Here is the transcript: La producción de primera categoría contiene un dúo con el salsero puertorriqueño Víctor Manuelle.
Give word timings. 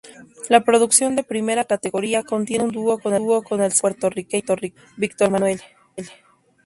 La 0.49 0.63
producción 0.63 1.15
de 1.15 1.21
primera 1.23 1.63
categoría 1.63 2.23
contiene 2.23 2.63
un 2.63 2.71
dúo 2.71 2.97
con 2.99 3.13
el 3.13 3.31
salsero 3.71 3.81
puertorriqueño 3.81 4.57
Víctor 4.97 5.29
Manuelle. 5.29 5.61